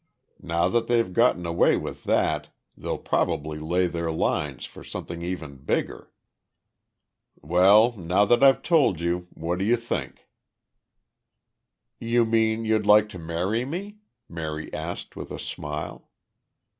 [0.41, 5.57] Now that they've gotten away with that, they'll probably lay their lines for something even
[5.57, 6.11] bigger."
[7.39, 10.27] "Well, now that I've told you, what d'you think?"
[11.99, 16.09] "You mean you'd like to marry me?" Mary asked with a smile.